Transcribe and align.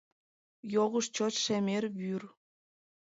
Йогыш 0.73 1.05
чот 1.15 1.33
шемер 1.43 1.83
вӱр! 1.97 2.23